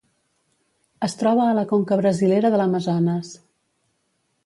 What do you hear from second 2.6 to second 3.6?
l'Amazones.